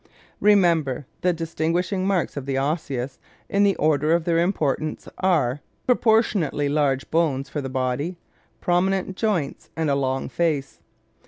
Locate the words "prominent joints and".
8.61-9.91